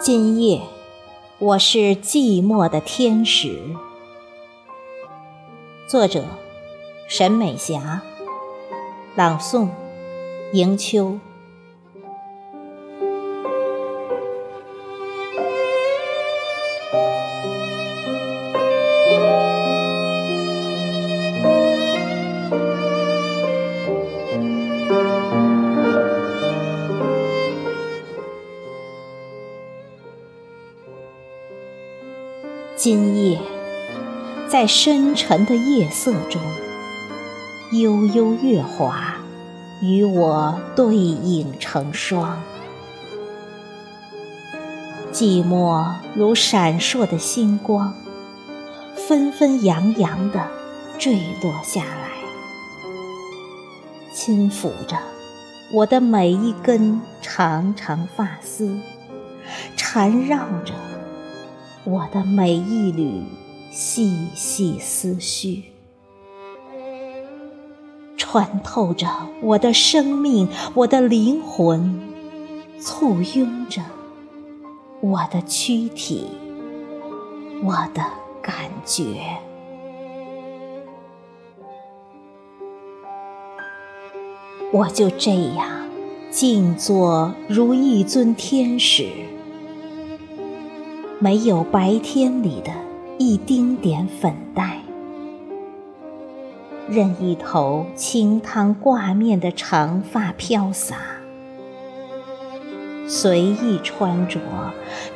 [0.00, 0.60] 今夜，
[1.40, 3.74] 我是寂寞的天使。
[5.88, 6.24] 作者：
[7.08, 8.02] 沈美霞。
[9.16, 9.68] 朗诵：
[10.52, 11.18] 迎秋。
[32.76, 33.40] 今夜，
[34.48, 36.40] 在深沉的夜色中，
[37.72, 39.16] 悠悠月华
[39.82, 42.40] 与我对影成双。
[45.10, 45.84] 寂寞
[46.14, 47.92] 如闪烁的星光，
[48.94, 50.46] 纷纷扬扬地
[50.96, 52.15] 坠落下来，
[54.26, 54.98] 轻抚着
[55.72, 58.76] 我的每一根长长发丝，
[59.76, 60.74] 缠绕着。
[61.84, 63.22] 我的每一缕
[63.70, 65.66] 细细思绪，
[68.16, 69.06] 穿透着
[69.42, 72.00] 我的生命，我的灵魂，
[72.80, 73.80] 簇拥着
[75.00, 76.26] 我的躯体，
[77.62, 78.02] 我的
[78.42, 79.38] 感觉。
[84.76, 85.66] 我就这样
[86.30, 89.08] 静坐如一尊天使。
[91.18, 92.70] 没有白天里的
[93.16, 94.80] 一丁点粉黛，
[96.90, 100.96] 任一头清汤挂面的长发飘洒，
[103.08, 104.38] 随意穿着，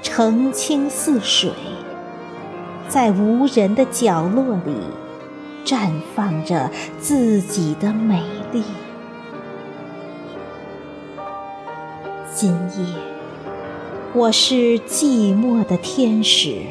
[0.00, 1.52] 澄清似水，
[2.88, 4.74] 在无人的角落里
[5.66, 8.22] 绽放着自己的美
[8.54, 8.62] 丽。
[12.40, 12.86] 今夜。
[14.14, 16.62] 我是寂寞的天使，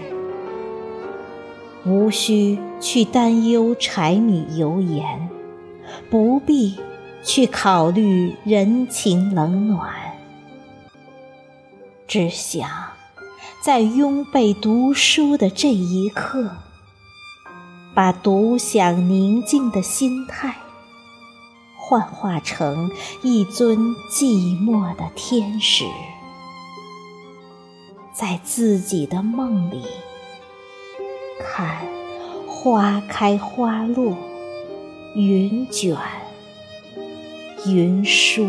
[1.85, 5.29] 无需去担忧柴米油盐，
[6.09, 6.75] 不必
[7.23, 9.91] 去考虑人情冷暖，
[12.07, 12.67] 只想
[13.63, 16.49] 在拥被读书的这一刻，
[17.93, 20.55] 把独享宁静的心态
[21.89, 22.91] 幻化成
[23.23, 25.85] 一尊寂寞的天使。
[28.13, 29.81] 在自己的梦里，
[31.39, 31.87] 看
[32.47, 34.15] 花开花落，
[35.15, 35.97] 云卷
[37.65, 38.47] 云舒。